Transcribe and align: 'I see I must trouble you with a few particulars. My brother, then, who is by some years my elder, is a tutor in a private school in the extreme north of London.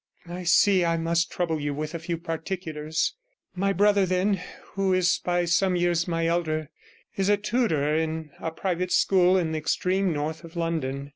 'I 0.27 0.45
see 0.45 0.83
I 0.83 0.97
must 0.97 1.31
trouble 1.31 1.59
you 1.61 1.75
with 1.75 1.93
a 1.93 1.99
few 1.99 2.17
particulars. 2.17 3.13
My 3.53 3.71
brother, 3.71 4.03
then, 4.03 4.41
who 4.73 4.93
is 4.95 5.19
by 5.23 5.45
some 5.45 5.75
years 5.75 6.07
my 6.07 6.25
elder, 6.25 6.71
is 7.17 7.29
a 7.29 7.37
tutor 7.37 7.95
in 7.95 8.31
a 8.39 8.49
private 8.49 8.91
school 8.91 9.37
in 9.37 9.51
the 9.51 9.59
extreme 9.59 10.11
north 10.11 10.43
of 10.43 10.55
London. 10.55 11.09